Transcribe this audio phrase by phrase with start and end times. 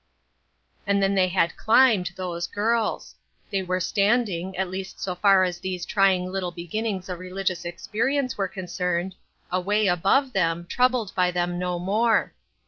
[0.87, 3.13] And they had climbed, those girls;
[3.51, 8.17] they were standing, at least so far as these trying little beginnings of religious experi
[8.17, 9.13] ence were concerned,
[9.51, 12.33] away above them, troubled by them no more.